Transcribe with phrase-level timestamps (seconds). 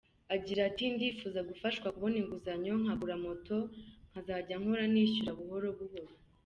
[0.35, 3.57] Agira ati” Ndifuza gufashwa kubona inguzanyo nkagura moto,
[4.09, 6.13] nkazajya nkora nishyura buhoro buhoro”.